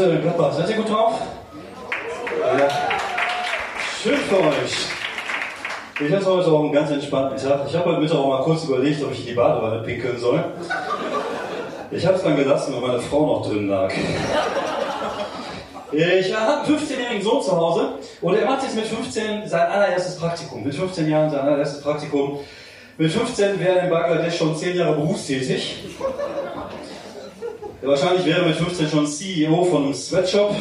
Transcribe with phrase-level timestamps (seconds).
[0.00, 0.52] Äh, Gladbach.
[0.52, 1.20] Seid ihr gut drauf?
[2.40, 2.68] Ja.
[4.00, 4.86] Schön für euch.
[6.06, 7.62] Ich hatte heute auch einen ganz entspannten Tag.
[7.66, 10.44] Ich habe heute Mittag auch mal kurz überlegt, ob ich in die Badewanne pinkeln soll.
[11.90, 13.92] Ich habe es dann gelassen, weil meine Frau noch drin lag.
[15.90, 20.16] Ich habe einen 15-jährigen Sohn zu Hause und er macht jetzt mit 15 sein allererstes
[20.16, 20.62] Praktikum.
[20.62, 22.38] Mit 15 Jahren sein allererstes Praktikum.
[22.98, 25.84] Mit 15 wäre er in Bangladesch schon 10 Jahre berufstätig.
[27.80, 30.56] Ja, wahrscheinlich wäre mit 15 schon CEO von einem Sweatshop,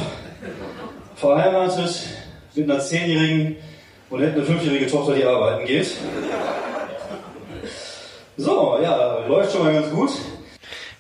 [1.16, 2.10] verheiratet,
[2.54, 3.56] mit einer 10-jährigen
[4.12, 5.98] und hätte eine 5-jährige Tochter, die arbeiten geht.
[8.38, 10.12] So, ja, läuft schon mal ganz gut.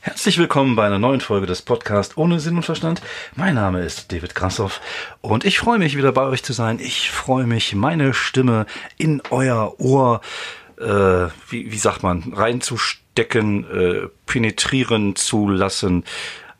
[0.01, 2.99] Herzlich willkommen bei einer neuen Folge des Podcasts ohne Sinn und Verstand.
[3.35, 4.81] Mein Name ist David Krassoff
[5.21, 6.79] und ich freue mich wieder bei euch zu sein.
[6.79, 8.65] Ich freue mich, meine Stimme
[8.97, 10.21] in euer Ohr,
[10.79, 12.33] äh, wie, wie sagt man,
[13.17, 16.03] reinzustecken, äh, penetrieren zu lassen.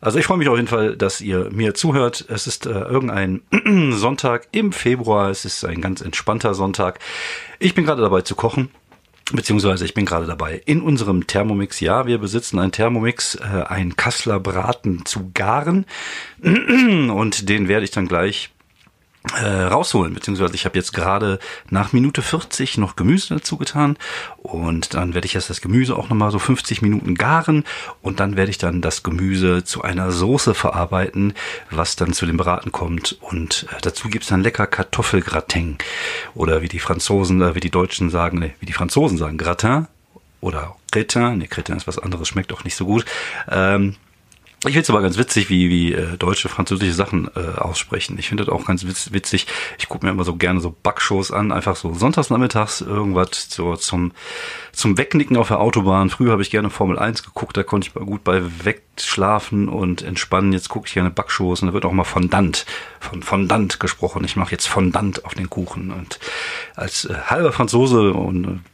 [0.00, 2.24] Also ich freue mich auf jeden Fall, dass ihr mir zuhört.
[2.28, 3.42] Es ist äh, irgendein
[3.92, 5.30] Sonntag im Februar.
[5.30, 7.00] Es ist ein ganz entspannter Sonntag.
[7.58, 8.70] Ich bin gerade dabei zu kochen.
[9.30, 11.80] Beziehungsweise ich bin gerade dabei in unserem Thermomix.
[11.80, 15.84] Ja, wir besitzen einen Thermomix, äh, ein Kassler Braten zu garen.
[16.42, 18.50] Und den werde ich dann gleich
[19.36, 21.38] äh, rausholen, beziehungsweise ich habe jetzt gerade
[21.70, 23.96] nach Minute 40 noch Gemüse dazu getan.
[24.38, 27.64] Und dann werde ich jetzt das Gemüse auch nochmal so 50 Minuten garen.
[28.00, 31.34] Und dann werde ich dann das Gemüse zu einer Soße verarbeiten,
[31.70, 33.18] was dann zu dem Braten kommt.
[33.20, 35.78] Und äh, dazu gibt's dann lecker Kartoffelgratin.
[36.34, 39.88] Oder wie die Franzosen, äh, wie die Deutschen sagen, nee, wie die Franzosen sagen, Gratin
[40.40, 43.04] oder Cretin, ne, Cretin ist was anderes, schmeckt auch nicht so gut.
[43.50, 43.96] Ähm,
[44.64, 48.18] ich finde es aber ganz witzig, wie, wie äh, deutsche, französische Sachen äh, aussprechen.
[48.18, 49.46] Ich finde das auch ganz witz, witzig.
[49.78, 54.10] Ich gucke mir immer so gerne so Backshows an, einfach so sonntags irgendwas so zum,
[54.72, 56.10] zum Wegnicken auf der Autobahn.
[56.10, 60.02] Früher habe ich gerne Formel 1 geguckt, da konnte ich mal gut bei wegschlafen und
[60.02, 60.52] entspannen.
[60.52, 62.66] Jetzt gucke ich gerne Backshows und da wird auch mal Fondant,
[62.98, 64.24] von Fondant gesprochen.
[64.24, 65.92] Ich mache jetzt Fondant auf den Kuchen.
[65.92, 66.18] Und
[66.74, 68.64] als äh, halber Franzose und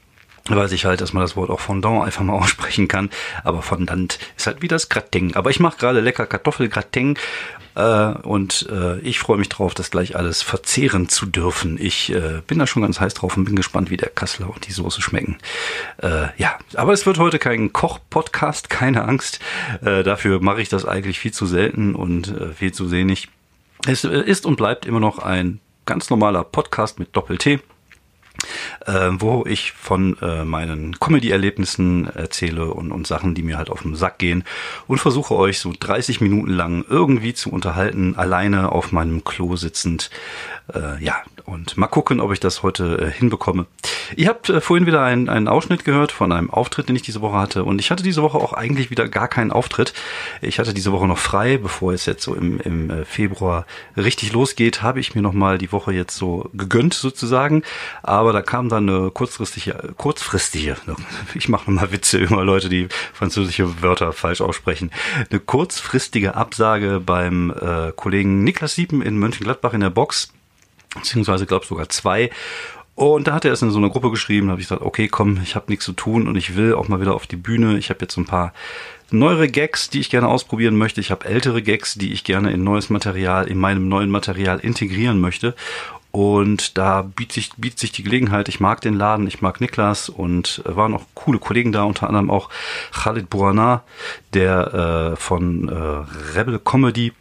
[0.49, 3.11] weiß ich halt, dass man das Wort auch Fondant einfach mal aussprechen kann.
[3.43, 5.35] Aber Fondant ist halt wie das Gratin.
[5.37, 7.17] Aber ich mache gerade lecker Kartoffelgratin
[7.75, 11.79] äh, und äh, ich freue mich drauf, das gleich alles verzehren zu dürfen.
[11.81, 14.67] Ich äh, bin da schon ganz heiß drauf und bin gespannt, wie der Kassler und
[14.67, 15.39] die Soße schmecken.
[16.03, 19.41] Äh, ja, aber es wird heute kein Koch-Podcast, keine Angst.
[19.83, 23.29] Äh, dafür mache ich das eigentlich viel zu selten und äh, viel zu wenig.
[23.87, 27.61] Es äh, ist und bleibt immer noch ein ganz normaler Podcast mit Doppel-T
[28.87, 33.83] äh, wo ich von äh, meinen Comedy-Erlebnissen erzähle und, und Sachen, die mir halt auf
[33.83, 34.45] den Sack gehen
[34.87, 40.11] und versuche euch so 30 Minuten lang irgendwie zu unterhalten, alleine auf meinem Klo sitzend.
[40.73, 43.67] Äh, ja, und mal gucken, ob ich das heute äh, hinbekomme.
[44.17, 47.21] Ihr habt äh, vorhin wieder einen, einen Ausschnitt gehört von einem Auftritt, den ich diese
[47.21, 47.65] Woche hatte.
[47.65, 49.93] Und ich hatte diese Woche auch eigentlich wieder gar keinen Auftritt.
[50.41, 53.67] Ich hatte diese Woche noch frei, bevor es jetzt so im, im äh, Februar
[53.97, 57.63] richtig losgeht, habe ich mir nochmal die Woche jetzt so gegönnt sozusagen.
[58.03, 60.77] Aber da kam dann eine kurzfristige, kurzfristige,
[61.35, 64.91] ich mache mal Witze über Leute, die französische Wörter falsch aussprechen,
[65.31, 70.34] eine kurzfristige Absage beim äh, Kollegen Niklas Siepen in Mönchengladbach in der Box
[70.95, 72.31] beziehungsweise glaube sogar zwei.
[72.95, 75.41] Und da hat er es in so einer Gruppe geschrieben, habe ich gesagt, okay, komm,
[75.43, 77.77] ich habe nichts zu tun und ich will auch mal wieder auf die Bühne.
[77.77, 78.53] Ich habe jetzt ein paar
[79.11, 81.01] neuere Gags, die ich gerne ausprobieren möchte.
[81.01, 85.21] Ich habe ältere Gags, die ich gerne in neues Material, in meinem neuen Material integrieren
[85.21, 85.55] möchte.
[86.13, 88.49] Und da bietet sich, bietet sich die Gelegenheit.
[88.49, 92.07] Ich mag den Laden, ich mag Niklas und äh, waren auch coole Kollegen da, unter
[92.07, 92.51] anderem auch
[92.93, 93.83] Khalid Bouana,
[94.33, 97.13] der äh, von äh, Rebel Comedy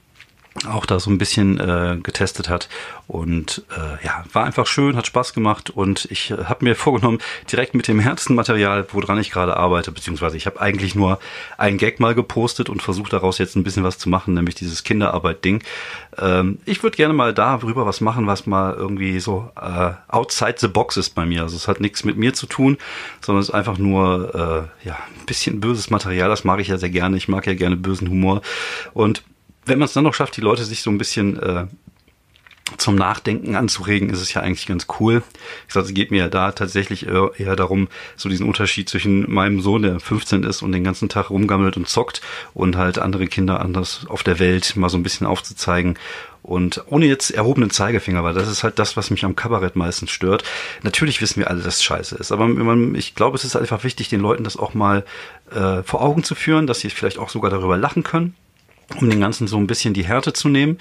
[0.67, 2.69] auch da so ein bisschen äh, getestet hat
[3.07, 7.19] und äh, ja, war einfach schön, hat Spaß gemacht und ich äh, habe mir vorgenommen,
[7.51, 11.19] direkt mit dem Material, woran ich gerade arbeite, beziehungsweise ich habe eigentlich nur
[11.57, 14.83] ein Gag mal gepostet und versucht daraus jetzt ein bisschen was zu machen, nämlich dieses
[14.83, 15.63] Kinderarbeit-Ding.
[16.17, 20.67] Ähm, ich würde gerne mal darüber was machen, was mal irgendwie so äh, outside the
[20.67, 21.41] box ist bei mir.
[21.41, 22.77] Also es hat nichts mit mir zu tun,
[23.21, 26.29] sondern es ist einfach nur äh, ja ein bisschen böses Material.
[26.29, 27.17] Das mag ich ja sehr gerne.
[27.17, 28.41] Ich mag ja gerne bösen Humor
[28.93, 29.23] und
[29.65, 31.65] wenn man es dann noch schafft, die Leute sich so ein bisschen äh,
[32.77, 35.23] zum Nachdenken anzuregen, ist es ja eigentlich ganz cool.
[35.67, 39.61] Ich sage, es geht mir ja da tatsächlich eher darum, so diesen Unterschied zwischen meinem
[39.61, 42.21] Sohn, der 15 ist und den ganzen Tag rumgammelt und zockt
[42.53, 45.97] und halt andere Kinder anders auf der Welt mal so ein bisschen aufzuzeigen.
[46.41, 50.11] Und ohne jetzt erhobenen Zeigefinger, weil das ist halt das, was mich am Kabarett meistens
[50.11, 50.43] stört.
[50.81, 52.49] Natürlich wissen wir alle, dass es scheiße ist, aber
[52.95, 55.05] ich glaube, es ist einfach wichtig, den Leuten das auch mal
[55.51, 58.35] äh, vor Augen zu führen, dass sie vielleicht auch sogar darüber lachen können
[58.99, 60.77] um den Ganzen so ein bisschen die Härte zu nehmen.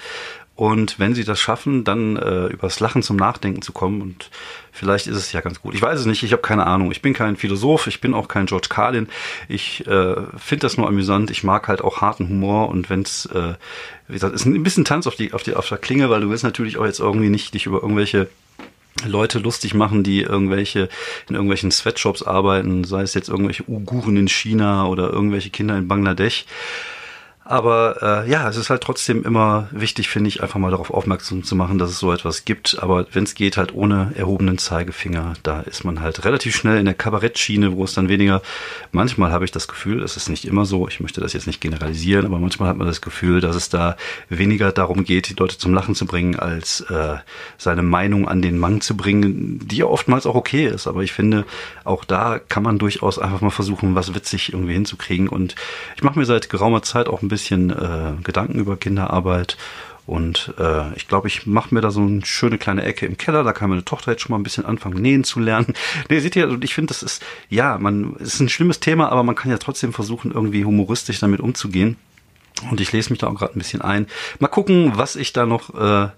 [0.55, 4.29] Und wenn sie das schaffen, dann äh, übers Lachen zum Nachdenken zu kommen und
[4.71, 5.73] vielleicht ist es ja ganz gut.
[5.73, 6.91] Ich weiß es nicht, ich habe keine Ahnung.
[6.91, 9.09] Ich bin kein Philosoph, ich bin auch kein George Carlin.
[9.47, 11.31] Ich äh, finde das nur amüsant.
[11.31, 13.55] Ich mag halt auch harten Humor und wenn es, äh,
[14.07, 16.29] wie gesagt, ist ein bisschen Tanz auf die auf die auf der Klinge, weil du
[16.29, 18.29] willst natürlich auch jetzt irgendwie nicht dich über irgendwelche
[19.07, 20.87] Leute lustig machen, die irgendwelche
[21.29, 25.87] in irgendwelchen Sweatshops arbeiten, sei es jetzt irgendwelche Uiguren in China oder irgendwelche Kinder in
[25.87, 26.45] Bangladesch.
[27.45, 31.43] Aber äh, ja, es ist halt trotzdem immer wichtig, finde ich, einfach mal darauf aufmerksam
[31.43, 32.81] zu machen, dass es so etwas gibt.
[32.81, 36.85] Aber wenn es geht, halt ohne erhobenen Zeigefinger, da ist man halt relativ schnell in
[36.85, 38.41] der Kabarettschiene, wo es dann weniger,
[38.93, 41.59] manchmal habe ich das Gefühl, es ist nicht immer so, ich möchte das jetzt nicht
[41.59, 43.97] generalisieren, aber manchmal hat man das Gefühl, dass es da
[44.29, 47.17] weniger darum geht, die Leute zum Lachen zu bringen, als äh,
[47.57, 50.87] seine Meinung an den Mann zu bringen, die ja oftmals auch okay ist.
[50.87, 51.43] Aber ich finde,
[51.83, 55.27] auch da kann man durchaus einfach mal versuchen, was witzig irgendwie hinzukriegen.
[55.27, 55.55] Und
[55.97, 59.57] ich mache mir seit geraumer Zeit auch ein bisschen äh, Gedanken über Kinderarbeit.
[60.05, 63.43] Und äh, ich glaube, ich mache mir da so eine schöne kleine Ecke im Keller.
[63.43, 65.73] Da kann meine Tochter jetzt schon mal ein bisschen anfangen, nähen zu lernen.
[66.09, 69.23] Nee, seht ihr, und ich finde, das ist, ja, man, ist ein schlimmes Thema, aber
[69.23, 71.97] man kann ja trotzdem versuchen, irgendwie humoristisch damit umzugehen.
[72.69, 74.07] Und ich lese mich da auch gerade ein bisschen ein.
[74.39, 76.09] Mal gucken, was ich da noch äh,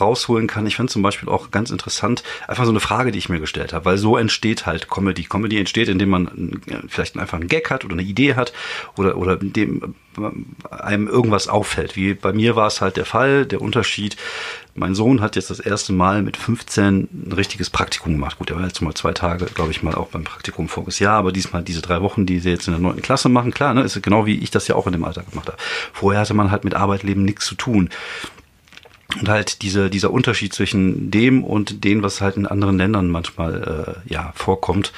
[0.00, 0.66] rausholen kann.
[0.66, 3.72] Ich fand zum Beispiel auch ganz interessant, einfach so eine Frage, die ich mir gestellt
[3.72, 5.24] habe, weil so entsteht halt Comedy.
[5.24, 8.52] Comedy entsteht, indem man vielleicht einfach einen Gag hat oder eine Idee hat
[8.96, 9.94] oder, oder dem
[10.70, 11.96] einem irgendwas auffällt.
[11.96, 14.16] Wie bei mir war es halt der Fall, der Unterschied.
[14.74, 18.38] Mein Sohn hat jetzt das erste Mal mit 15 ein richtiges Praktikum gemacht.
[18.38, 21.18] Gut, er war jetzt mal zwei Tage, glaube ich, mal auch beim Praktikum voriges Jahr,
[21.18, 23.82] aber diesmal diese drei Wochen, die sie jetzt in der neunten Klasse machen, klar, ne,
[23.82, 25.58] ist genau wie ich das ja auch in dem Alter gemacht habe.
[25.92, 27.90] Vorher hatte man halt mit Arbeitleben nichts zu tun.
[29.18, 33.96] Und halt diese, dieser Unterschied zwischen dem und dem, was halt in anderen Ländern manchmal
[34.06, 34.92] äh, ja vorkommt.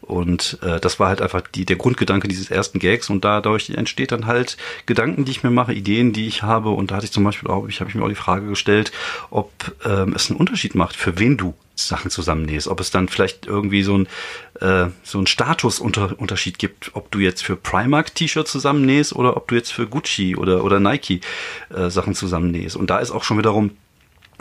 [0.00, 3.10] Und äh, das war halt einfach die, der Grundgedanke dieses ersten Gags.
[3.10, 4.56] Und dadurch entsteht dann halt
[4.86, 6.70] Gedanken, die ich mir mache, Ideen, die ich habe.
[6.70, 8.90] Und da hatte ich zum Beispiel auch, ich habe ich mir auch die Frage gestellt,
[9.30, 9.50] ob
[9.84, 11.54] ähm, es einen Unterschied macht, für wen du
[11.86, 12.66] Sachen zusammennähst.
[12.66, 14.08] Ob es dann vielleicht irgendwie so ein,
[14.60, 19.54] äh, so ein Statusunterschied gibt, ob du jetzt für Primark T-Shirt zusammennähst oder ob du
[19.54, 21.20] jetzt für Gucci oder, oder Nike
[21.74, 22.74] äh, Sachen zusammennähst.
[22.74, 23.70] Und da ist auch schon wiederum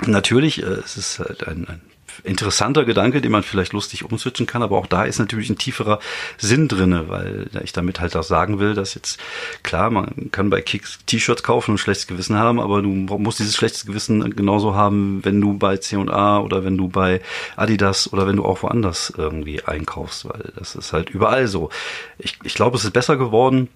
[0.06, 1.82] Natürlich, äh, es ist halt ein, ein
[2.24, 6.00] interessanter Gedanke, den man vielleicht lustig umswitchen kann, aber auch da ist natürlich ein tieferer
[6.38, 9.20] Sinn drinne, weil ich damit halt auch sagen will, dass jetzt,
[9.64, 13.40] klar, man kann bei Kicks T-Shirts kaufen und ein schlechtes Gewissen haben, aber du musst
[13.40, 17.22] dieses schlechtes Gewissen genauso haben, wenn du bei C&A oder wenn du bei
[17.56, 21.70] Adidas oder wenn du auch woanders irgendwie einkaufst, weil das ist halt überall so.
[22.18, 23.70] Ich, ich glaube, es ist besser geworden,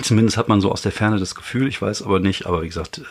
[0.00, 2.66] Zumindest hat man so aus der Ferne das Gefühl, ich weiß aber nicht, aber wie
[2.66, 3.02] gesagt, äh,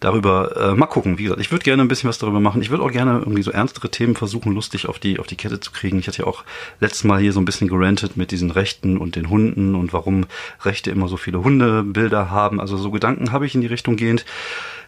[0.00, 1.18] darüber äh, mal gucken.
[1.18, 2.62] Wie gesagt, ich würde gerne ein bisschen was darüber machen.
[2.62, 5.60] Ich würde auch gerne irgendwie so ernstere Themen versuchen, lustig auf die auf die Kette
[5.60, 5.98] zu kriegen.
[5.98, 6.44] Ich hatte ja auch
[6.80, 10.24] letztes Mal hier so ein bisschen gerantet mit diesen Rechten und den Hunden und warum
[10.62, 12.58] Rechte immer so viele Hundebilder haben.
[12.58, 14.24] Also so Gedanken habe ich in die Richtung gehend.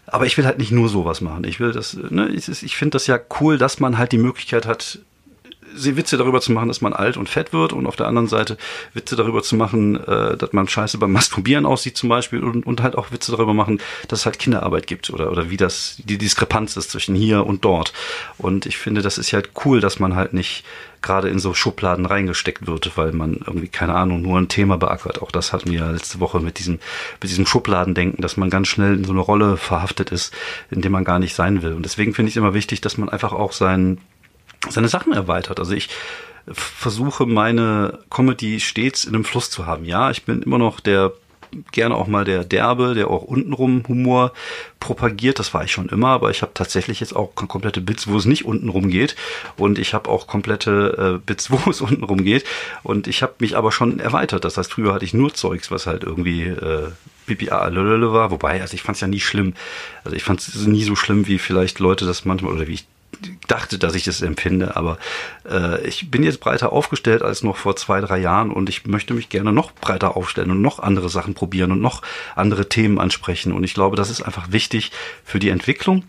[0.06, 1.44] Aber ich will halt nicht nur sowas machen.
[1.44, 4.67] Ich will das, ne, ich, ich finde das ja cool, dass man halt die Möglichkeit
[4.67, 5.00] hat,
[5.75, 8.56] Witze darüber zu machen, dass man alt und fett wird und auf der anderen Seite
[8.94, 12.82] Witze darüber zu machen, äh, dass man scheiße beim Masturbieren aussieht zum Beispiel und, und
[12.82, 16.19] halt auch Witze darüber machen, dass es halt Kinderarbeit gibt oder, oder wie das, die
[16.19, 17.93] Diskrepanz ist zwischen hier und dort.
[18.38, 20.64] Und ich finde, das ist halt cool, dass man halt nicht
[21.02, 25.22] gerade in so Schubladen reingesteckt wird, weil man irgendwie, keine Ahnung, nur ein Thema beackert.
[25.22, 26.78] Auch das hatten wir ja letzte Woche mit diesem,
[27.22, 30.34] mit diesem Schubladendenken, dass man ganz schnell in so eine Rolle verhaftet ist,
[30.70, 31.72] in dem man gar nicht sein will.
[31.72, 33.98] Und deswegen finde ich es immer wichtig, dass man einfach auch seinen
[34.69, 35.58] seine Sachen erweitert.
[35.58, 35.88] Also ich
[36.52, 39.84] versuche meine Comedy stets in einem Fluss zu haben.
[39.84, 41.12] Ja, ich bin immer noch der
[41.72, 44.32] gerne auch mal der derbe, der auch untenrum Humor
[44.79, 45.38] propagiert.
[45.38, 48.24] Das war ich schon immer, aber ich habe tatsächlich jetzt auch komplette Bits, wo es
[48.24, 49.17] nicht untenrum geht.
[49.56, 52.44] Und ich habe auch komplette äh, Bits, wo es untenrum geht.
[52.82, 54.44] Und ich habe mich aber schon erweitert.
[54.44, 56.90] Das heißt, früher hatte ich nur Zeugs, was halt irgendwie äh,
[57.26, 58.31] BPA war.
[58.31, 59.55] Wobei, also ich fand es ja nie schlimm.
[60.05, 62.86] Also ich fand es nie so schlimm, wie vielleicht Leute das manchmal, oder wie ich
[63.48, 64.98] dachte, dass ich das empfinde, aber
[65.48, 69.14] äh, ich bin jetzt breiter aufgestellt als noch vor zwei, drei Jahren und ich möchte
[69.14, 72.02] mich gerne noch breiter aufstellen und noch andere Sachen probieren und noch
[72.36, 73.52] andere Themen ansprechen.
[73.52, 74.93] Und ich glaube, das ist einfach wichtig
[75.24, 76.05] für die Entwicklung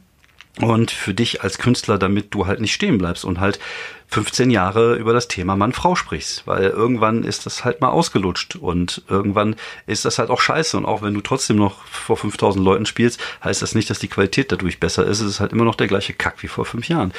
[0.60, 3.60] und für dich als Künstler, damit du halt nicht stehen bleibst und halt
[4.08, 9.04] 15 Jahre über das Thema Mann-Frau sprichst, weil irgendwann ist das halt mal ausgelutscht und
[9.08, 9.56] irgendwann
[9.88, 10.76] ist das halt auch scheiße.
[10.76, 14.10] Und auch wenn du trotzdem noch vor 5000 Leuten spielst, heißt das nicht, dass die
[14.10, 16.90] Qualität dadurch besser ist, es ist halt immer noch der gleiche Kack wie vor fünf
[16.90, 17.14] Jahren.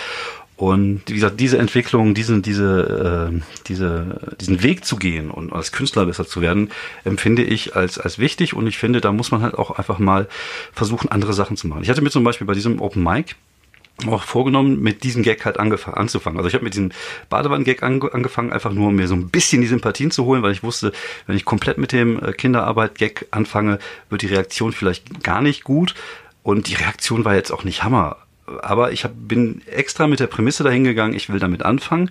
[0.62, 5.72] Und wie gesagt, diese Entwicklung, diesen, diese, äh, diese, diesen Weg zu gehen und als
[5.72, 6.70] Künstler besser zu werden,
[7.02, 8.54] empfinde ich als, als wichtig.
[8.54, 10.28] Und ich finde, da muss man halt auch einfach mal
[10.72, 11.82] versuchen, andere Sachen zu machen.
[11.82, 13.34] Ich hatte mir zum Beispiel bei diesem Open Mic
[14.06, 16.38] auch vorgenommen, mit diesem Gag halt anzufangen.
[16.38, 16.92] Also ich habe mit diesem
[17.28, 20.52] Badewannen-Gag ange angefangen, einfach nur um mir so ein bisschen die Sympathien zu holen, weil
[20.52, 20.92] ich wusste,
[21.26, 25.96] wenn ich komplett mit dem äh, Kinderarbeit-Gag anfange, wird die Reaktion vielleicht gar nicht gut.
[26.44, 30.26] Und die Reaktion war jetzt auch nicht Hammer aber ich hab, bin extra mit der
[30.26, 32.10] Prämisse dahingegangen, ich will damit anfangen.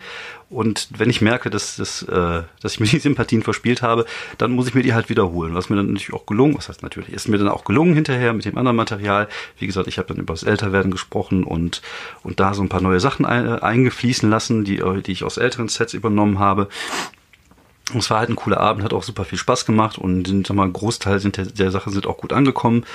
[0.50, 4.06] Und wenn ich merke, dass, dass, äh, dass ich mir die Sympathien verspielt habe,
[4.38, 5.54] dann muss ich mir die halt wiederholen.
[5.56, 8.34] Was mir dann natürlich auch gelungen, was heißt natürlich, ist mir dann auch gelungen hinterher
[8.34, 9.28] mit dem anderen Material.
[9.58, 11.82] Wie gesagt, ich habe dann über das Älterwerden gesprochen und,
[12.24, 15.24] und da so ein paar neue Sachen ein, äh, eingefließen lassen, die, äh, die ich
[15.24, 16.68] aus älteren Sets übernommen habe.
[17.98, 20.70] Es war halt ein cooler Abend, hat auch super viel Spaß gemacht und sag mal,
[20.70, 22.86] Großteil der, der Sachen sind auch gut angekommen.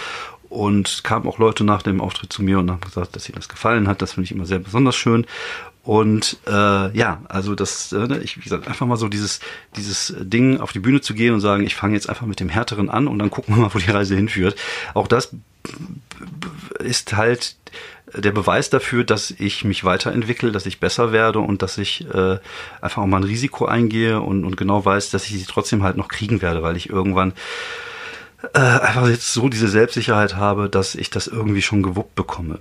[0.49, 3.49] Und kamen auch Leute nach dem Auftritt zu mir und haben gesagt, dass ihnen das
[3.49, 4.01] gefallen hat.
[4.03, 5.27] Das finde ich immer sehr besonders schön.
[5.87, 9.39] Und äh, ja, also das, äh, ich wie gesagt, einfach mal so dieses
[9.77, 12.49] dieses Ding auf die Bühne zu gehen und sagen, ich fange jetzt einfach mit dem
[12.49, 14.57] härteren an und dann gucken wir mal, wo die Reise hinführt.
[14.95, 15.31] Auch das
[16.81, 17.57] ist halt
[18.15, 22.39] der Beweis dafür, dass ich mich weiterentwickle, dass ich besser werde und dass ich äh,
[22.81, 25.97] einfach auch mal ein Risiko eingehe und, und genau weiß, dass ich sie trotzdem halt
[25.97, 27.33] noch kriegen werde, weil ich irgendwann
[28.55, 32.59] äh, einfach jetzt so diese Selbstsicherheit habe, dass ich das irgendwie schon gewuppt bekomme.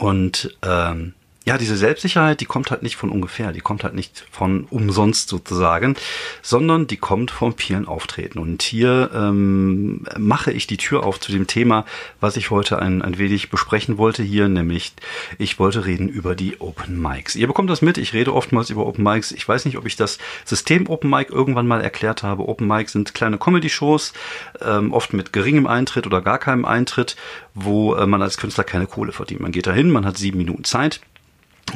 [0.00, 4.24] Und ähm, ja, diese Selbstsicherheit, die kommt halt nicht von ungefähr, die kommt halt nicht
[4.30, 5.96] von umsonst sozusagen,
[6.40, 8.38] sondern die kommt vom vielen Auftreten.
[8.38, 11.84] Und hier ähm, mache ich die Tür auf zu dem Thema,
[12.20, 14.92] was ich heute ein, ein wenig besprechen wollte hier, nämlich
[15.38, 17.34] ich wollte reden über die Open Mics.
[17.34, 19.32] Ihr bekommt das mit, ich rede oftmals über Open Mics.
[19.32, 22.48] Ich weiß nicht, ob ich das System Open Mic irgendwann mal erklärt habe.
[22.48, 24.12] Open Mics sind kleine Comedy-Shows,
[24.60, 27.16] ähm, oft mit geringem Eintritt oder gar keinem Eintritt,
[27.54, 29.40] wo äh, man als Künstler keine Kohle verdient.
[29.40, 31.00] Man geht dahin, man hat sieben Minuten Zeit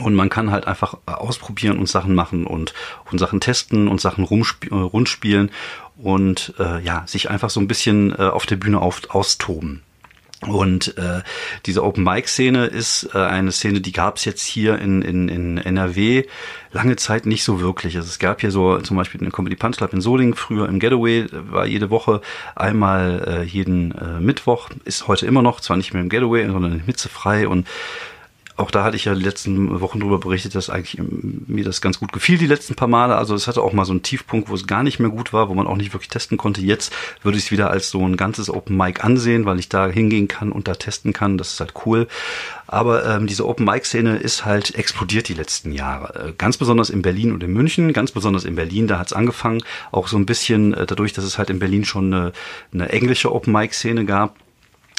[0.03, 2.75] und man kann halt einfach äh, ausprobieren und Sachen machen und,
[3.11, 5.51] und Sachen testen und Sachen rumsp äh, rundspielen
[5.97, 9.83] und äh, ja, sich einfach so ein bisschen äh, auf der Bühne auf, austoben.
[10.43, 11.23] Und äh,
[11.65, 15.29] diese Open Mic Szene ist äh, eine Szene, die gab es jetzt hier in, in,
[15.29, 16.25] in NRW
[16.73, 17.97] lange Zeit nicht so wirklich.
[17.97, 20.79] Also es gab hier so zum Beispiel den Comedy Punch Club in Solingen früher im
[20.79, 22.21] Getaway, war jede Woche
[22.55, 26.73] einmal äh, jeden äh, Mittwoch, ist heute immer noch, zwar nicht mehr im Getaway, sondern
[26.73, 27.67] in Hitze frei und
[28.57, 30.99] auch da hatte ich ja die letzten Wochen drüber berichtet, dass eigentlich
[31.47, 33.17] mir das ganz gut gefiel die letzten paar Male.
[33.17, 35.49] Also es hatte auch mal so einen Tiefpunkt, wo es gar nicht mehr gut war,
[35.49, 36.63] wo man auch nicht wirklich testen konnte.
[36.63, 39.89] Jetzt würde ich es wieder als so ein ganzes Open Mic ansehen, weil ich da
[39.89, 41.37] hingehen kann und da testen kann.
[41.37, 42.09] Das ist halt cool.
[42.67, 46.29] Aber ähm, diese Open Mic Szene ist halt explodiert die letzten Jahre.
[46.29, 47.93] Äh, ganz besonders in Berlin und in München.
[47.93, 49.63] Ganz besonders in Berlin, da hat es angefangen.
[49.93, 52.33] Auch so ein bisschen äh, dadurch, dass es halt in Berlin schon eine,
[52.73, 54.35] eine englische Open Mic Szene gab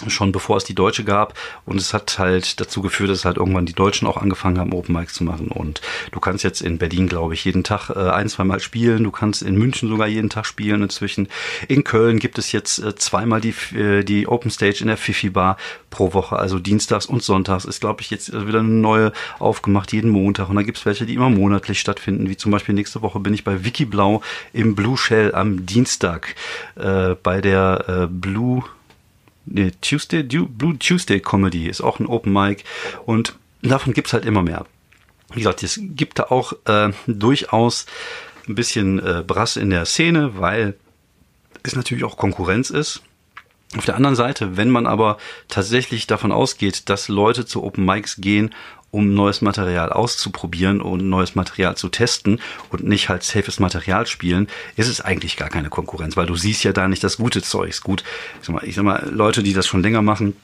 [0.05, 1.33] schon bevor es die Deutsche gab.
[1.65, 4.95] Und es hat halt dazu geführt, dass halt irgendwann die Deutschen auch angefangen haben, Open
[4.95, 5.47] Mics zu machen.
[5.47, 9.03] Und du kannst jetzt in Berlin, glaube ich, jeden Tag äh, ein, zweimal spielen.
[9.03, 11.27] Du kannst in München sogar jeden Tag spielen inzwischen.
[11.67, 15.29] In Köln gibt es jetzt äh, zweimal die, äh, die Open Stage in der Fifi
[15.29, 15.57] Bar
[15.89, 16.37] pro Woche.
[16.37, 20.49] Also dienstags und sonntags ist, glaube ich, jetzt wieder eine neue aufgemacht, jeden Montag.
[20.49, 22.29] Und da gibt es welche, die immer monatlich stattfinden.
[22.29, 24.21] Wie zum Beispiel nächste Woche bin ich bei Wiki Blau
[24.53, 26.35] im Blue Shell am Dienstag
[26.75, 28.63] äh, bei der äh, Blue
[29.47, 32.63] nee, Tuesday, Blue Tuesday Comedy ist auch ein Open Mic
[33.05, 34.65] und davon gibt's halt immer mehr.
[35.33, 37.85] Wie gesagt, es gibt da auch äh, durchaus
[38.47, 40.75] ein bisschen äh, Brass in der Szene, weil
[41.63, 43.01] es natürlich auch Konkurrenz ist.
[43.75, 45.17] Auf der anderen Seite, wenn man aber
[45.49, 48.55] tatsächlich davon ausgeht, dass Leute zu Open Mics gehen,
[48.91, 52.39] um neues Material auszuprobieren und neues Material zu testen
[52.69, 56.63] und nicht halt safes Material spielen, ist es eigentlich gar keine Konkurrenz, weil du siehst
[56.63, 57.81] ja da nicht das gute Zeugs.
[57.81, 58.03] Gut,
[58.39, 60.35] ich sag mal, ich sag mal Leute, die das schon länger machen,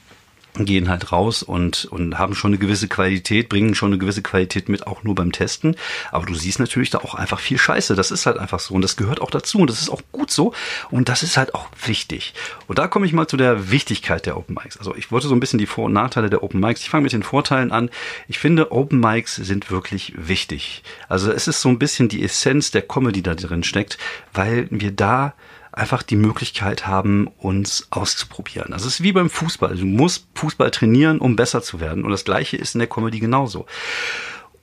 [0.56, 4.68] gehen halt raus und, und haben schon eine gewisse Qualität, bringen schon eine gewisse Qualität
[4.68, 5.76] mit, auch nur beim Testen.
[6.12, 7.96] Aber du siehst natürlich da auch einfach viel Scheiße.
[7.96, 10.30] Das ist halt einfach so und das gehört auch dazu und das ist auch gut
[10.30, 10.54] so
[10.90, 12.34] und das ist halt auch wichtig.
[12.68, 14.76] Und da komme ich mal zu der Wichtigkeit der Open Mics.
[14.76, 16.82] Also ich wollte so ein bisschen die Vor- und Nachteile der Open Mics.
[16.82, 17.90] Ich fange mit den Vorteilen an.
[18.28, 20.84] Ich finde, Open Mics sind wirklich wichtig.
[21.08, 23.98] Also es ist so ein bisschen die Essenz der Comedy da drin steckt,
[24.32, 25.34] weil wir da
[25.74, 28.70] einfach die Möglichkeit haben, uns auszuprobieren.
[28.70, 29.76] Das ist wie beim Fußball.
[29.76, 32.04] Du musst Fußball trainieren, um besser zu werden.
[32.04, 33.66] Und das Gleiche ist in der Comedy genauso.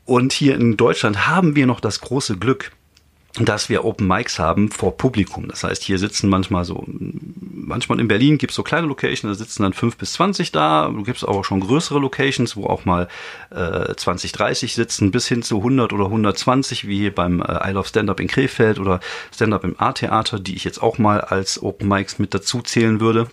[0.06, 2.72] Und hier in Deutschland haben wir noch das große Glück,
[3.40, 5.48] dass wir Open Mics haben vor Publikum.
[5.48, 9.64] Das heißt, hier sitzen manchmal so, manchmal in Berlin gibt's so kleine Locations, da sitzen
[9.64, 10.90] dann fünf bis zwanzig da.
[10.90, 13.08] Du gibst aber schon größere Locations, wo auch mal
[13.52, 17.88] äh, 20, 30 sitzen, bis hin zu 100 oder 120, wie beim äh, I Love
[17.88, 19.00] Stand-Up in Krefeld oder
[19.34, 23.28] Stand-Up im A-Theater, die ich jetzt auch mal als Open Mics mit dazu zählen würde.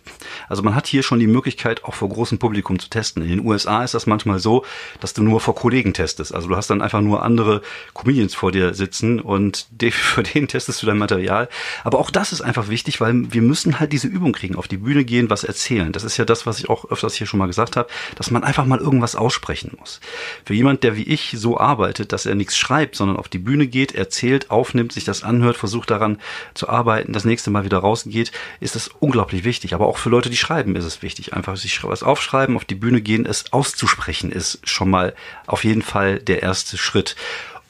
[0.48, 3.22] Also man hat hier schon die Möglichkeit, auch vor großem Publikum zu testen.
[3.22, 4.64] In den USA ist das manchmal so,
[5.00, 6.32] dass du nur vor Kollegen testest.
[6.32, 7.62] Also du hast dann einfach nur andere
[7.94, 9.87] Comedians vor dir sitzen und für
[10.34, 11.48] den testest du dein Material.
[11.84, 14.76] Aber auch das ist einfach wichtig, weil wir müssen halt diese Übung kriegen, auf die
[14.76, 15.92] Bühne gehen, was erzählen.
[15.92, 18.44] Das ist ja das, was ich auch öfters hier schon mal gesagt habe, dass man
[18.44, 20.00] einfach mal irgendwas aussprechen muss.
[20.44, 23.66] Für jemand, der wie ich so arbeitet, dass er nichts schreibt, sondern auf die Bühne
[23.66, 26.18] geht, erzählt, aufnimmt, sich das anhört, versucht daran
[26.54, 29.74] zu arbeiten, das nächste Mal wieder rausgeht, ist das unglaublich wichtig.
[29.74, 31.34] Aber auch für Leute, die schreiben, ist es wichtig.
[31.34, 35.14] Einfach sich was aufschreiben, auf die Bühne gehen, es auszusprechen, ist schon mal
[35.46, 37.16] auf jeden Fall der erste Schritt.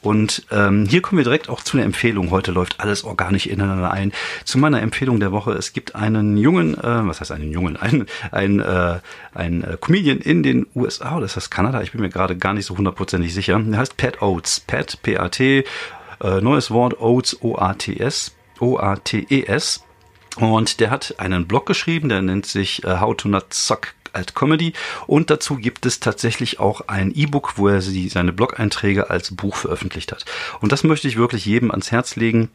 [0.01, 2.31] Und ähm, hier kommen wir direkt auch zu einer Empfehlung.
[2.31, 4.13] Heute läuft alles organisch ineinander ein.
[4.45, 5.51] Zu meiner Empfehlung der Woche.
[5.51, 8.99] Es gibt einen jungen, äh, was heißt einen jungen, ein, ein, äh,
[9.33, 11.81] ein äh, Comedian in den USA, oder ist das Kanada?
[11.81, 13.59] Ich bin mir gerade gar nicht so hundertprozentig sicher.
[13.59, 14.61] Der heißt Pat Oates.
[14.61, 15.65] Pat, P-A-T,
[16.21, 19.83] äh, neues Wort, Oates, O-A-T-S, O-A-T-E-S.
[20.37, 24.33] Und der hat einen Blog geschrieben, der nennt sich uh, How to Not Suck als
[24.33, 24.73] Comedy
[25.07, 29.55] und dazu gibt es tatsächlich auch ein E-Book, wo er sie, seine Blog-Einträge als Buch
[29.55, 30.25] veröffentlicht hat.
[30.61, 32.49] Und das möchte ich wirklich jedem ans Herz legen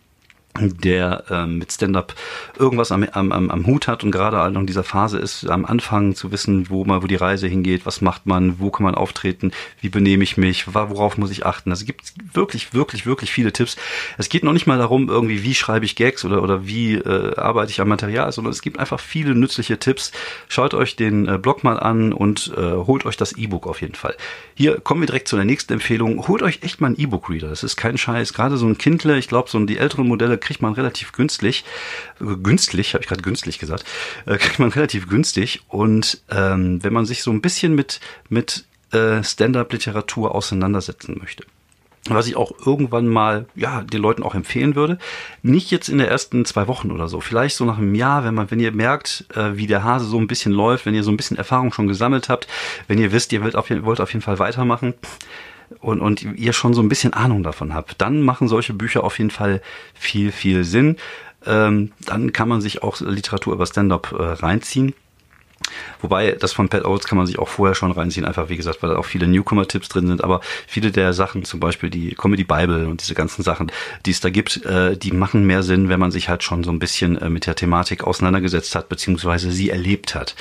[0.61, 2.15] der ähm, mit Stand-up
[2.57, 6.15] irgendwas am, am, am, Hut hat und gerade halt in dieser Phase ist, am Anfang
[6.15, 9.51] zu wissen, wo mal, wo die Reise hingeht, was macht man, wo kann man auftreten,
[9.81, 11.71] wie benehme ich mich, worauf muss ich achten.
[11.71, 13.77] Also es gibt wirklich, wirklich, wirklich viele Tipps.
[14.17, 17.37] Es geht noch nicht mal darum, irgendwie, wie schreibe ich Gags oder, oder wie äh,
[17.37, 20.13] arbeite ich am Material, sondern es gibt einfach viele nützliche Tipps.
[20.49, 23.97] Schaut euch den äh, Blog mal an und äh, holt euch das E-Book auf jeden
[23.97, 24.15] Fall.
[24.55, 26.29] Hier kommen wir direkt zu der nächsten Empfehlung.
[26.29, 27.49] Holt euch echt mal ein E-Book-Reader.
[27.49, 28.35] Das ist kein Scheiß.
[28.35, 31.65] Gerade so ein Kindle, ich glaube, so die älteren Modelle kriegt man relativ günstig.
[32.21, 33.85] Äh, günstig, habe ich gerade günstig gesagt.
[34.27, 35.63] Äh, kriegt man relativ günstig.
[35.69, 41.45] Und ähm, wenn man sich so ein bisschen mit, mit äh, Stand-up-Literatur auseinandersetzen möchte
[42.11, 44.99] was ich auch irgendwann mal ja den Leuten auch empfehlen würde.
[45.43, 48.35] Nicht jetzt in der ersten zwei Wochen oder so, vielleicht so nach einem Jahr, wenn
[48.35, 51.11] man, wenn ihr merkt, äh, wie der Hase so ein bisschen läuft, wenn ihr so
[51.11, 52.47] ein bisschen Erfahrung schon gesammelt habt,
[52.89, 54.93] wenn ihr wisst, ihr wollt auf, wollt auf jeden Fall weitermachen,
[55.81, 59.19] und, und ihr schon so ein bisschen Ahnung davon habt, dann machen solche Bücher auf
[59.19, 59.63] jeden Fall
[59.95, 60.97] viel, viel Sinn.
[61.47, 64.95] Ähm, dann kann man sich auch Literatur über Stand-up äh, reinziehen.
[66.01, 68.83] Wobei, das von Pat Oates kann man sich auch vorher schon reinziehen, einfach wie gesagt,
[68.83, 72.45] weil da auch viele Newcomer-Tipps drin sind, aber viele der Sachen, zum Beispiel die Comedy
[72.45, 73.73] Bible und diese ganzen Sachen,
[74.05, 76.71] die es da gibt, äh, die machen mehr Sinn, wenn man sich halt schon so
[76.71, 80.35] ein bisschen äh, mit der Thematik auseinandergesetzt hat, beziehungsweise sie erlebt hat.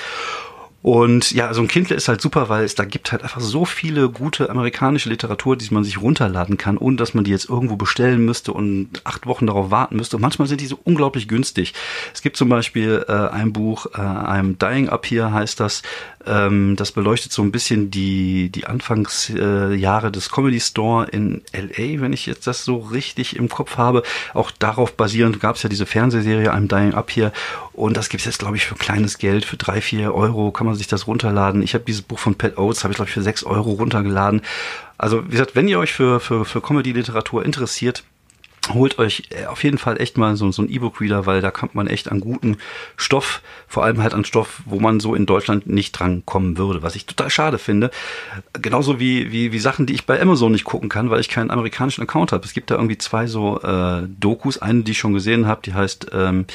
[0.84, 3.64] Und ja, so ein Kindle ist halt super, weil es da gibt halt einfach so
[3.64, 7.78] viele gute amerikanische Literatur, die man sich runterladen kann, ohne dass man die jetzt irgendwo
[7.78, 10.18] bestellen müsste und acht Wochen darauf warten müsste.
[10.18, 11.74] Und manchmal sind die so unglaublich günstig.
[12.14, 15.84] Es gibt zum Beispiel äh, ein Buch, äh, I'm Dying Up Here heißt das.
[16.26, 22.02] Ähm, das beleuchtet so ein bisschen die, die Anfangsjahre äh, des Comedy Store in LA,
[22.02, 24.04] wenn ich jetzt das so richtig im Kopf habe.
[24.34, 27.32] Auch darauf basierend gab es ja diese Fernsehserie I'm Dying Up Here.
[27.74, 30.68] Und das gibt es jetzt, glaube ich, für kleines Geld, für drei, vier Euro kann
[30.68, 31.62] man sich das runterladen.
[31.62, 34.42] Ich habe dieses Buch von Pat Oates, habe ich, glaube ich, für sechs Euro runtergeladen.
[34.98, 38.04] Also, wie gesagt, wenn ihr euch für, für, für Comedy-Literatur interessiert,
[38.72, 41.76] holt euch äh, auf jeden Fall echt mal so, so ein E-Book-Reader, weil da kommt
[41.76, 42.58] man echt an guten
[42.96, 46.82] Stoff, vor allem halt an Stoff, wo man so in Deutschland nicht dran kommen würde,
[46.82, 47.92] was ich total schade finde.
[48.54, 51.52] Genauso wie, wie, wie Sachen, die ich bei Amazon nicht gucken kann, weil ich keinen
[51.52, 52.46] amerikanischen Account habe.
[52.46, 55.74] Es gibt da irgendwie zwei so äh, Dokus, eine, die ich schon gesehen habe, die
[55.74, 56.46] heißt ähm,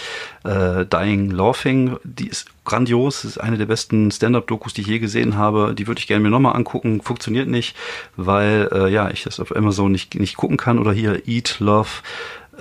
[0.44, 5.36] äh, Dying Laughing, die ist grandios, ist eine der besten Stand-up-Dokus, die ich je gesehen
[5.36, 5.74] habe.
[5.74, 7.00] Die würde ich gerne mir nochmal angucken.
[7.02, 7.74] Funktioniert nicht,
[8.16, 10.78] weil äh, ja ich das auf Amazon nicht, nicht gucken kann.
[10.78, 11.88] Oder hier Eat, Love,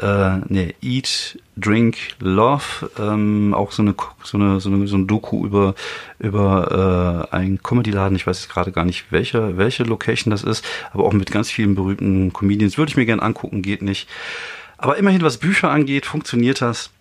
[0.01, 5.07] äh, nee, Eat, Drink, Love, ähm, auch so eine so eine so eine so ein
[5.07, 5.73] Doku über
[6.19, 8.15] über äh, einen Comedy-Laden.
[8.15, 11.49] Ich weiß jetzt gerade gar nicht welche welche Location das ist, aber auch mit ganz
[11.49, 13.61] vielen berühmten Comedians würde ich mir gerne angucken.
[13.61, 14.07] Geht nicht.
[14.77, 16.91] Aber immerhin, was Bücher angeht, funktioniert das.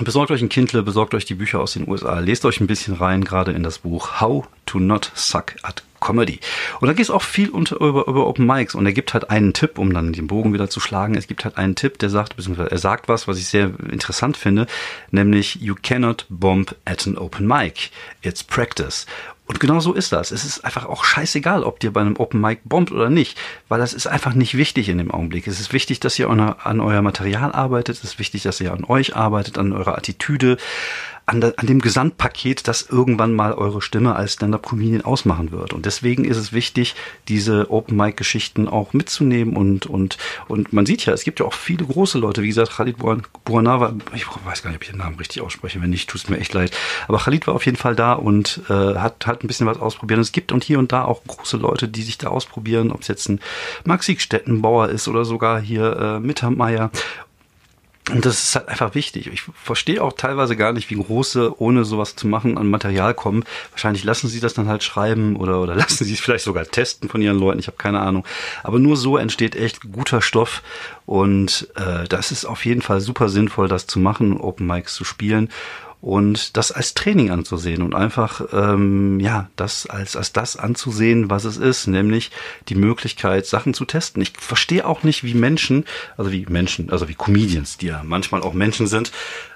[0.00, 2.94] Besorgt euch ein Kindle, besorgt euch die Bücher aus den USA, lest euch ein bisschen
[2.94, 6.38] rein, gerade in das Buch How to Not Suck at Comedy.
[6.80, 9.30] Und da geht es auch viel unter, über, über Open Mics und er gibt halt
[9.30, 11.16] einen Tipp, um dann den Bogen wieder zu schlagen.
[11.16, 14.36] Es gibt halt einen Tipp, der sagt, beziehungsweise er sagt was, was ich sehr interessant
[14.36, 14.68] finde,
[15.10, 17.90] nämlich You cannot bomb at an open mic.
[18.22, 19.06] It's practice.
[19.48, 20.30] Und genau so ist das.
[20.30, 23.80] Es ist einfach auch scheißegal, ob dir bei einem Open Mic bombt oder nicht, weil
[23.80, 25.46] das ist einfach nicht wichtig in dem Augenblick.
[25.46, 27.96] Es ist wichtig, dass ihr an euer Material arbeitet.
[27.96, 30.58] Es ist wichtig, dass ihr an euch arbeitet, an eurer Attitüde,
[31.28, 35.74] an, an dem Gesamtpaket, das irgendwann mal eure Stimme als Stand-Up-Comedian ausmachen wird.
[35.74, 36.94] Und deswegen ist es wichtig,
[37.28, 40.16] diese Open-Mic-Geschichten auch mitzunehmen und, und,
[40.48, 42.96] und man sieht ja, es gibt ja auch viele große Leute, wie gesagt, Khalid
[43.44, 46.28] Buanava, ich weiß gar nicht, ob ich den Namen richtig ausspreche, wenn nicht, tut es
[46.30, 46.76] mir echt leid.
[47.08, 50.18] Aber Khalid war auf jeden Fall da und äh, hat, hat ein bisschen was ausprobiert.
[50.18, 53.02] Und es gibt und hier und da auch große Leute, die sich da ausprobieren, ob
[53.02, 53.40] es jetzt ein
[53.84, 56.90] Maxi Stettenbauer ist oder sogar hier äh, Mittermeier
[58.10, 59.26] und das ist halt einfach wichtig.
[59.26, 63.44] Ich verstehe auch teilweise gar nicht, wie große, ohne sowas zu machen, an Material kommen.
[63.70, 67.08] Wahrscheinlich lassen sie das dann halt schreiben oder, oder lassen sie es vielleicht sogar testen
[67.08, 67.58] von ihren Leuten.
[67.60, 68.24] Ich habe keine Ahnung.
[68.62, 70.62] Aber nur so entsteht echt guter Stoff.
[71.06, 75.04] Und äh, das ist auf jeden Fall super sinnvoll, das zu machen, Open Mics zu
[75.04, 75.50] spielen.
[76.00, 81.44] Und das als Training anzusehen und einfach ähm, ja das als als das anzusehen, was
[81.44, 82.30] es ist, nämlich
[82.68, 84.22] die Möglichkeit Sachen zu testen.
[84.22, 85.84] Ich verstehe auch nicht, wie Menschen,
[86.16, 89.10] also wie Menschen, also wie Comedians, die ja manchmal auch Menschen sind,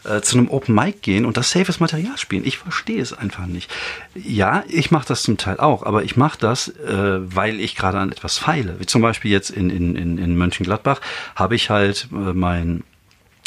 [0.05, 2.45] äh, zu einem Open Mic gehen und das safes Material spielen.
[2.45, 3.71] Ich verstehe es einfach nicht.
[4.15, 7.99] Ja, ich mache das zum Teil auch, aber ich mache das, äh, weil ich gerade
[7.99, 8.81] an etwas feile.
[8.81, 11.01] Wie zum Beispiel jetzt in in in, in Mönchengladbach
[11.37, 12.83] habe ich halt äh, mein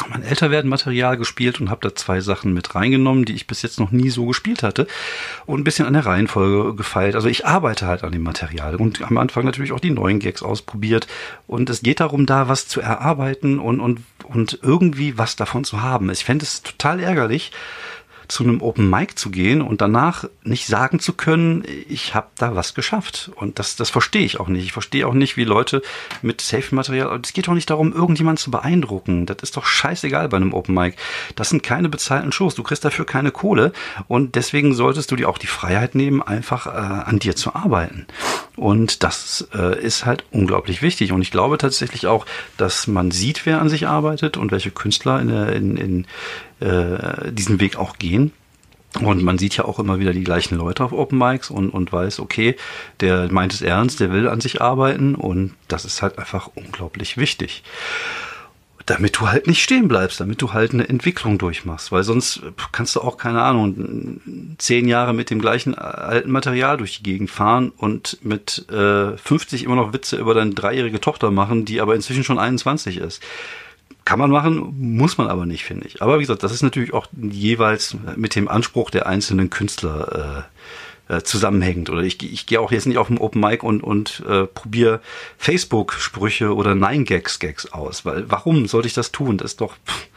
[0.10, 3.92] mein Älterwerden-Material gespielt und habe da zwei Sachen mit reingenommen, die ich bis jetzt noch
[3.92, 4.88] nie so gespielt hatte
[5.46, 7.16] und ein bisschen an der Reihenfolge gefeilt.
[7.16, 10.44] Also ich arbeite halt an dem Material und am Anfang natürlich auch die neuen Gags
[10.44, 11.08] ausprobiert
[11.48, 15.82] und es geht darum, da was zu erarbeiten und, und, und irgendwie was davon zu
[15.82, 16.10] haben.
[16.10, 17.52] Ich fände es total ärgerlich,
[18.28, 22.56] zu einem Open Mic zu gehen und danach nicht sagen zu können, ich habe da
[22.56, 23.32] was geschafft.
[23.36, 24.64] Und das, das verstehe ich auch nicht.
[24.64, 25.82] Ich verstehe auch nicht, wie Leute
[26.22, 29.26] mit Safe-Material, es geht doch nicht darum, irgendjemanden zu beeindrucken.
[29.26, 30.96] Das ist doch scheißegal bei einem Open Mic.
[31.36, 32.56] Das sind keine bezahlten Shows.
[32.56, 33.72] Du kriegst dafür keine Kohle
[34.08, 38.08] und deswegen solltest du dir auch die Freiheit nehmen, einfach äh, an dir zu arbeiten.
[38.56, 41.12] Und das äh, ist halt unglaublich wichtig.
[41.12, 42.26] Und ich glaube tatsächlich auch,
[42.58, 46.06] dass man sieht, wer an sich arbeitet und welche Künstler in, in, in
[46.60, 48.32] äh, diesen Weg auch gehen.
[49.02, 51.92] Und man sieht ja auch immer wieder die gleichen Leute auf Open Mics und, und
[51.92, 52.56] weiß, okay,
[53.02, 57.18] der meint es ernst, der will an sich arbeiten und das ist halt einfach unglaublich
[57.18, 57.64] wichtig
[58.86, 62.42] damit du halt nicht stehen bleibst, damit du halt eine Entwicklung durchmachst, weil sonst
[62.72, 64.22] kannst du auch, keine Ahnung,
[64.60, 69.64] zehn Jahre mit dem gleichen alten Material durch die Gegend fahren und mit äh, 50
[69.64, 73.24] immer noch Witze über deine dreijährige Tochter machen, die aber inzwischen schon 21 ist.
[74.06, 76.02] Kann man machen, muss man aber nicht, finde ich.
[76.02, 80.46] Aber wie gesagt, das ist natürlich auch jeweils mit dem Anspruch der einzelnen Künstler
[81.08, 81.90] äh, äh, zusammenhängend.
[81.90, 85.02] Oder ich, ich gehe auch jetzt nicht auf dem Open Mic und, und äh, probiere
[85.38, 88.06] Facebook-Sprüche oder Nine-Gags-Gags aus.
[88.06, 89.38] Weil warum sollte ich das tun?
[89.38, 89.74] Das ist doch.
[89.86, 90.08] Pff,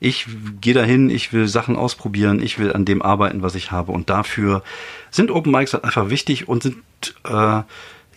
[0.00, 0.26] ich
[0.60, 3.92] gehe dahin, ich will Sachen ausprobieren, ich will an dem arbeiten, was ich habe.
[3.92, 4.62] Und dafür
[5.10, 6.76] sind Open Mics halt einfach wichtig und sind
[7.24, 7.62] äh,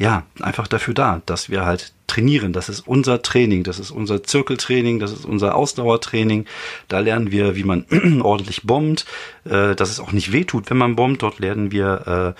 [0.01, 2.53] ja einfach dafür da, dass wir halt trainieren.
[2.53, 6.45] Das ist unser Training, das ist unser Zirkeltraining, das ist unser Ausdauertraining.
[6.87, 7.85] Da lernen wir, wie man
[8.23, 9.05] ordentlich bombt,
[9.45, 11.21] äh, dass es auch nicht wehtut, wenn man bombt.
[11.21, 12.35] Dort lernen wir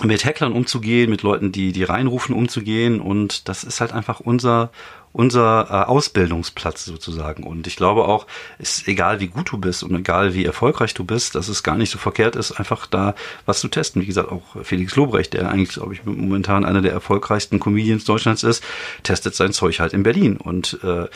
[0.00, 2.98] äh, mit Hacklern umzugehen, mit Leuten, die die reinrufen, umzugehen.
[3.00, 4.70] Und das ist halt einfach unser
[5.14, 7.44] unser äh, Ausbildungsplatz sozusagen.
[7.44, 8.26] Und ich glaube auch,
[8.58, 11.76] ist egal wie gut du bist und egal wie erfolgreich du bist, dass es gar
[11.76, 13.14] nicht so verkehrt ist, einfach da
[13.46, 14.02] was zu testen.
[14.02, 18.42] Wie gesagt, auch Felix Lobrecht, der eigentlich, glaube ich, momentan einer der erfolgreichsten Comedians Deutschlands
[18.42, 18.64] ist,
[19.04, 20.36] testet sein Zeug halt in Berlin.
[20.36, 21.06] Und äh,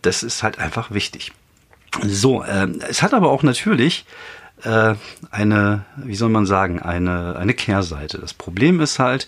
[0.00, 1.32] das ist halt einfach wichtig.
[2.02, 4.06] So, äh, es hat aber auch natürlich
[4.64, 4.94] äh,
[5.30, 8.18] eine, wie soll man sagen, eine, eine Kehrseite.
[8.18, 9.26] Das Problem ist halt,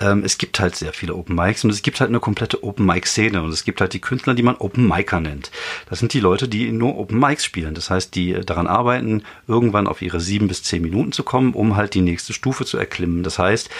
[0.00, 2.86] ähm, es gibt halt sehr viele Open Mics und es gibt halt eine komplette Open
[2.86, 5.50] Mic Szene und es gibt halt die Künstler, die man Open Micer nennt.
[5.88, 7.74] Das sind die Leute, die nur Open Mics spielen.
[7.74, 11.76] Das heißt, die daran arbeiten, irgendwann auf ihre sieben bis zehn Minuten zu kommen, um
[11.76, 13.22] halt die nächste Stufe zu erklimmen.
[13.22, 13.70] Das heißt,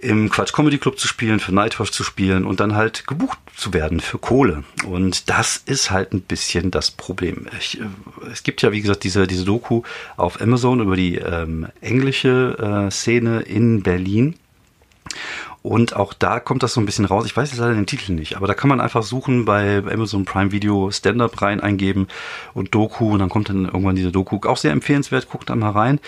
[0.00, 3.74] im Quatsch Comedy Club zu spielen, für Nightwatch zu spielen und dann halt gebucht zu
[3.74, 4.64] werden für Kohle.
[4.86, 7.46] Und das ist halt ein bisschen das Problem.
[7.58, 7.84] Ich, äh,
[8.32, 9.82] es gibt ja, wie gesagt, diese, diese Doku
[10.16, 14.36] auf Amazon über die ähm, englische äh, Szene in Berlin.
[15.62, 17.26] Und auch da kommt das so ein bisschen raus.
[17.26, 20.24] Ich weiß jetzt leider den Titel nicht, aber da kann man einfach suchen bei Amazon
[20.24, 22.06] Prime Video Stand-Up rein eingeben
[22.54, 24.38] und Doku und dann kommt dann irgendwann diese Doku.
[24.48, 25.98] Auch sehr empfehlenswert, guckt da mal rein.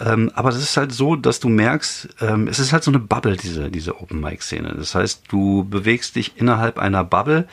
[0.00, 3.00] Ähm, aber das ist halt so, dass du merkst, ähm, es ist halt so eine
[3.00, 4.74] Bubble, diese, diese Open Mic Szene.
[4.76, 7.48] Das heißt, du bewegst dich innerhalb einer Bubble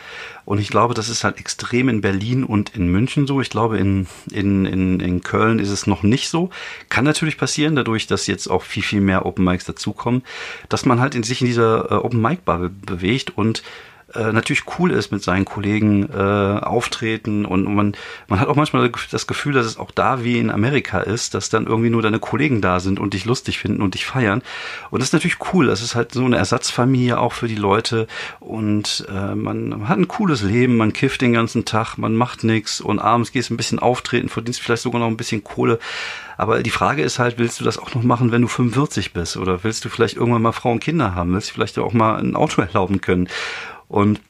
[0.46, 3.42] und ich glaube, das ist halt extrem in Berlin und in München so.
[3.42, 6.52] Ich glaube, in, in, in, in Köln ist es noch nicht so.
[6.90, 10.22] Kann natürlich passieren, dadurch, dass jetzt auch viel, viel mehr Open Mics dazukommen,
[10.70, 13.64] dass man halt in sich in dieser äh, Open Mic Bubble bewegt und
[14.16, 17.96] äh, natürlich cool ist mit seinen Kollegen äh, auftreten und man,
[18.28, 21.50] man hat auch manchmal das Gefühl, dass es auch da wie in Amerika ist, dass
[21.50, 24.42] dann irgendwie nur deine Kollegen da sind und dich lustig finden und dich feiern.
[24.92, 25.68] Und das ist natürlich cool.
[25.68, 28.08] Das ist halt so eine Ersatzfamilie auch für die Leute
[28.40, 32.82] und äh, man, hat ein cooles Leben, man kifft den ganzen Tag, man macht nichts
[32.82, 35.80] und abends gehst ein bisschen auftreten, verdienst vielleicht sogar noch ein bisschen Kohle.
[36.38, 39.38] Aber die Frage ist halt, willst du das auch noch machen, wenn du 45 bist?
[39.38, 41.34] Oder willst du vielleicht irgendwann mal Frau und Kinder haben?
[41.34, 43.30] Willst du vielleicht auch mal ein Auto erlauben können?
[43.88, 44.22] Und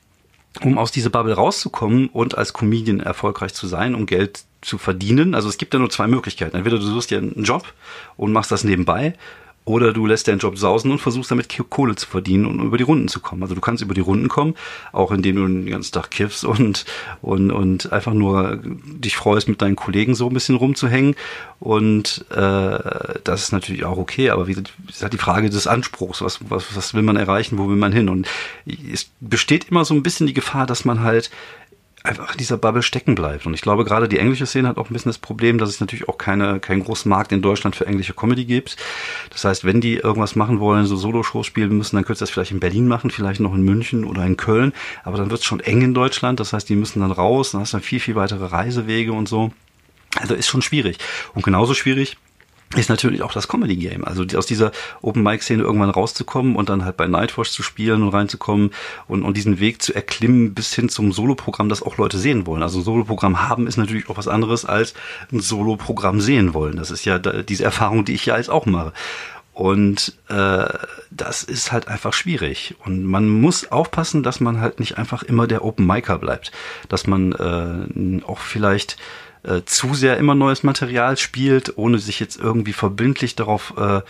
[0.62, 5.36] um aus dieser Bubble rauszukommen und als Comedian erfolgreich zu sein, um Geld zu verdienen.
[5.36, 6.56] Also es gibt ja nur zwei Möglichkeiten.
[6.56, 7.74] Entweder du suchst dir einen Job
[8.18, 9.16] und machst das nebenbei
[9.66, 12.84] oder du lässt deinen Job sausen und versuchst damit Kohle zu verdienen und über die
[12.84, 13.42] Runden zu kommen.
[13.42, 14.56] Also du kannst über die Runden kommen,
[14.92, 16.86] auch indem du den ganzen Tag kiffst und,
[17.24, 21.16] und, und einfach nur dich freust, mit deinen Kollegen so ein bisschen rumzuhängen.
[21.60, 22.80] Und äh,
[23.24, 24.56] das ist natürlich auch okay, aber wie
[25.02, 28.08] halt die Frage des Anspruchs, was, was, was will man erreichen, wo will man hin?
[28.08, 28.28] Und
[28.66, 31.32] es besteht immer so ein bisschen die Gefahr, dass man halt
[32.06, 33.46] einfach in dieser Bubble stecken bleibt.
[33.46, 35.80] Und ich glaube, gerade die englische Szene hat auch ein bisschen das Problem, dass es
[35.80, 38.78] natürlich auch keine, keinen großen Markt in Deutschland für englische Comedy gibt.
[39.32, 42.30] Das heißt, wenn die irgendwas machen wollen, so Solo-Shows spielen müssen, dann können sie das
[42.30, 44.74] vielleicht in Berlin machen, vielleicht noch in München oder in Köln.
[45.04, 46.40] Aber dann wird es schon eng in Deutschland.
[46.40, 49.28] Das heißt, die müssen dann raus, dann hast du dann viel, viel weitere Reisewege und
[49.28, 49.52] so.
[50.18, 50.98] Also ist schon schwierig.
[51.34, 52.18] Und genauso schwierig
[52.76, 54.04] ist natürlich auch das Comedy Game.
[54.04, 58.04] Also aus dieser Open Mic Szene irgendwann rauszukommen und dann halt bei Nightwatch zu spielen
[58.04, 58.72] und reinzukommen
[59.08, 62.64] und, und diesen Weg zu erklimmen bis hin zum Soloprogramm, das auch Leute sehen wollen.
[62.64, 64.94] Also ein Soloprogramm haben ist natürlich auch was anderes als
[65.32, 66.76] ein Soloprogramm sehen wollen.
[66.76, 68.94] Das ist ja diese Erfahrung, die ich ja jetzt auch mache.
[69.54, 70.66] Und äh,
[71.12, 72.76] das ist halt einfach schwierig.
[72.84, 76.52] Und man muss aufpassen, dass man halt nicht einfach immer der Open Micer bleibt.
[76.90, 78.98] Dass man äh, auch vielleicht
[79.46, 84.02] äh, zu sehr immer neues Material spielt, ohne sich jetzt irgendwie verbindlich darauf äh,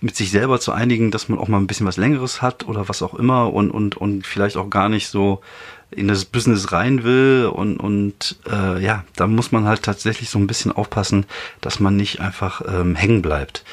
[0.00, 2.88] mit sich selber zu einigen, dass man auch mal ein bisschen was Längeres hat oder
[2.88, 5.40] was auch immer und, und, und vielleicht auch gar nicht so
[5.90, 10.38] in das Business rein will und, und äh, ja, da muss man halt tatsächlich so
[10.38, 11.26] ein bisschen aufpassen,
[11.60, 13.64] dass man nicht einfach ähm, hängen bleibt.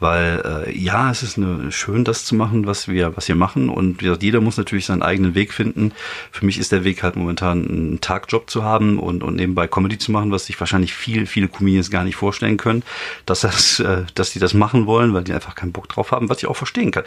[0.00, 3.68] Weil äh, ja, es ist eine, schön, das zu machen, was wir, was wir machen.
[3.68, 5.92] Und wie gesagt, jeder muss natürlich seinen eigenen Weg finden.
[6.32, 9.98] Für mich ist der Weg halt momentan einen Tagjob zu haben und, und nebenbei Comedy
[9.98, 12.82] zu machen, was sich wahrscheinlich viel, viele Comedians gar nicht vorstellen können,
[13.26, 16.28] dass das, äh, dass die das machen wollen, weil die einfach keinen Bock drauf haben,
[16.28, 17.04] was ich auch verstehen kann.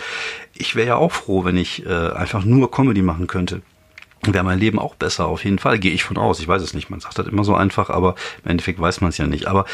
[0.54, 3.62] Ich wäre ja auch froh, wenn ich äh, einfach nur Comedy machen könnte
[4.26, 6.40] wäre mein Leben auch besser, auf jeden Fall, gehe ich von aus.
[6.40, 9.10] Ich weiß es nicht, man sagt das immer so einfach, aber im Endeffekt weiß man
[9.10, 9.48] es ja nicht.
[9.48, 9.66] Aber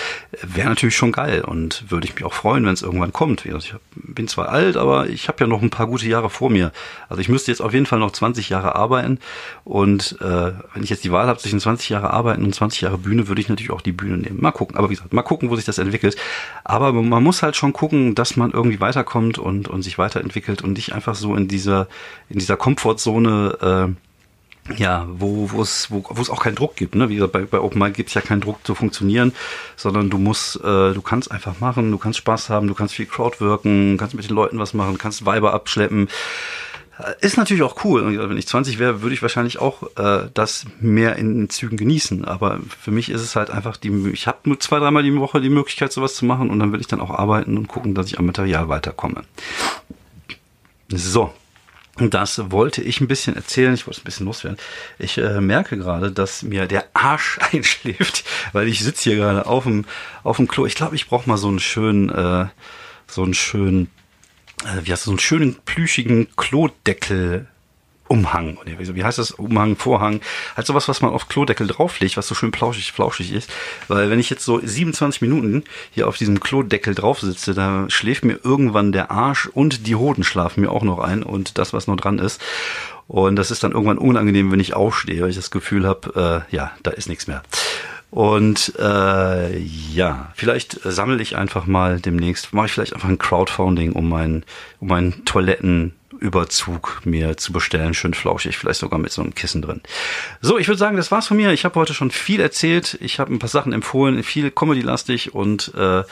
[0.41, 3.45] wäre natürlich schon geil und würde ich mich auch freuen, wenn es irgendwann kommt.
[3.45, 6.71] Ich bin zwar alt, aber ich habe ja noch ein paar gute Jahre vor mir.
[7.09, 9.19] Also ich müsste jetzt auf jeden Fall noch 20 Jahre arbeiten
[9.63, 12.97] und äh, wenn ich jetzt die Wahl habe zwischen 20 Jahre arbeiten und 20 Jahre
[12.97, 14.41] Bühne, würde ich natürlich auch die Bühne nehmen.
[14.41, 16.15] Mal gucken, aber wie gesagt, mal gucken, wo sich das entwickelt.
[16.63, 20.73] Aber man muss halt schon gucken, dass man irgendwie weiterkommt und, und sich weiterentwickelt und
[20.73, 21.88] nicht einfach so in dieser,
[22.29, 24.08] in dieser Komfortzone äh,
[24.77, 26.95] ja, wo, es, wo, auch keinen Druck gibt.
[26.95, 27.10] Ne?
[27.10, 29.34] Wie gesagt, bei, bei Open Mic gibt es ja keinen Druck zu funktionieren,
[29.75, 33.05] sondern du musst, äh, du kannst einfach machen, du kannst Spaß haben, du kannst viel
[33.05, 36.08] Crowdworken, kannst mit den Leuten was machen, kannst Weiber abschleppen.
[36.99, 38.01] Äh, ist natürlich auch cool.
[38.01, 42.25] Und wenn ich 20 wäre, würde ich wahrscheinlich auch äh, das mehr in Zügen genießen.
[42.25, 45.41] Aber für mich ist es halt einfach die, ich habe nur zwei, dreimal die Woche
[45.41, 48.08] die Möglichkeit, sowas zu machen und dann will ich dann auch arbeiten und gucken, dass
[48.08, 49.23] ich am Material weiterkomme.
[50.89, 51.34] So,
[51.99, 54.57] das wollte ich ein bisschen erzählen, ich wollte es ein bisschen loswerden.
[54.97, 59.63] Ich äh, merke gerade, dass mir der Arsch einschläft, weil ich sitze hier gerade auf
[59.63, 59.85] dem,
[60.23, 60.65] auf dem Klo.
[60.65, 62.47] Ich glaube, ich brauche mal so einen schönen, äh,
[63.07, 63.89] so einen schönen,
[64.63, 67.47] äh, wie heißt das, so einen schönen plüschigen Klodeckel
[68.09, 69.31] Umhang, wie heißt das?
[69.31, 70.19] Umhang, Vorhang,
[70.55, 73.51] halt sowas, was man auf Klodeckel drauflegt, was so schön plauschig, flauschig ist.
[73.87, 78.25] Weil wenn ich jetzt so 27 Minuten hier auf diesem Klodeckel drauf sitze, da schläft
[78.25, 81.85] mir irgendwann der Arsch und die Hoden schlafen mir auch noch ein und das, was
[81.85, 82.41] noch dran ist.
[83.07, 86.55] Und das ist dann irgendwann unangenehm, wenn ich aufstehe, weil ich das Gefühl habe, äh,
[86.55, 87.43] ja, da ist nichts mehr.
[88.11, 93.91] Und äh, ja, vielleicht sammle ich einfach mal demnächst, mache ich vielleicht einfach ein Crowdfunding,
[93.91, 94.45] um meinen
[94.79, 99.62] um meinen Toiletten Überzug mir zu bestellen, schön flauschig, vielleicht sogar mit so einem Kissen
[99.62, 99.82] drin.
[100.41, 101.51] So, ich würde sagen, das war's von mir.
[101.51, 102.97] Ich habe heute schon viel erzählt.
[103.01, 106.03] Ich habe ein paar Sachen empfohlen, viel Comedy-lastig und äh,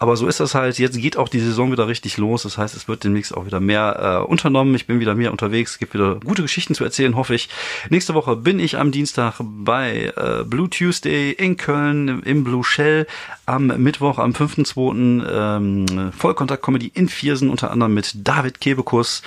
[0.00, 0.78] aber so ist das halt.
[0.78, 2.44] Jetzt geht auch die Saison wieder richtig los.
[2.44, 4.74] Das heißt, es wird demnächst auch wieder mehr äh, unternommen.
[4.74, 5.72] Ich bin wieder mehr unterwegs.
[5.72, 7.50] Es gibt wieder gute Geschichten zu erzählen, hoffe ich.
[7.90, 13.06] Nächste Woche bin ich am Dienstag bei äh, Blue Tuesday in Köln im Blue Shell.
[13.44, 15.26] Am Mittwoch, am 5.2.
[15.30, 19.20] Ähm, Vollkontakt Comedy in Viersen, unter anderem mit David Kebekus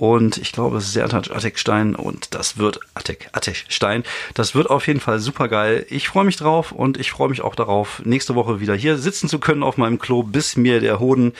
[0.00, 4.02] und ich glaube, es ist sehr Atek Stein und das wird Atek, Atek Stein.
[4.32, 5.84] Das wird auf jeden Fall super geil.
[5.90, 9.28] Ich freue mich drauf und ich freue mich auch darauf, nächste Woche wieder hier sitzen
[9.28, 11.34] zu können auf meinem Klo, bis mir der Hoden,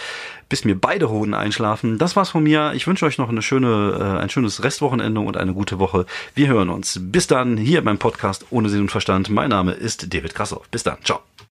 [0.50, 1.96] bis mir beide Hoden einschlafen.
[1.96, 2.72] Das war's von mir.
[2.74, 6.04] Ich wünsche euch noch eine schöne, äh, ein schönes Restwochenende und eine gute Woche.
[6.34, 7.00] Wir hören uns.
[7.00, 9.30] Bis dann hier beim Podcast ohne Sinn und Verstand.
[9.30, 10.68] Mein Name ist David Krassoff.
[10.68, 10.98] Bis dann.
[11.02, 11.29] Ciao.